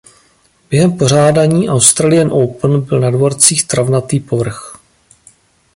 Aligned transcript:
Během 0.71 0.97
pořádání 0.97 1.69
Australian 1.69 2.31
Open 2.31 2.81
byl 2.81 2.99
na 2.99 3.09
dvorcích 3.11 3.63
travnatý 3.67 4.19
povrch. 4.19 4.77